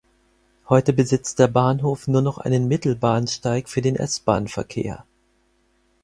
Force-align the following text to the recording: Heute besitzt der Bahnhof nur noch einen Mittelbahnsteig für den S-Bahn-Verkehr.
Heute 0.67 0.93
besitzt 0.93 1.37
der 1.37 1.47
Bahnhof 1.47 2.07
nur 2.07 2.23
noch 2.23 2.39
einen 2.39 2.67
Mittelbahnsteig 2.67 3.69
für 3.69 3.83
den 3.83 3.95
S-Bahn-Verkehr. 3.95 5.05